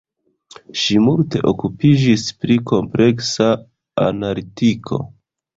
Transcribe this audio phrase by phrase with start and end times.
[0.83, 3.51] Ŝi multe okupiĝis pri kompleksa
[4.11, 5.03] analitiko.